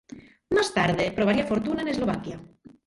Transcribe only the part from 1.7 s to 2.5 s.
en Eslovaquia.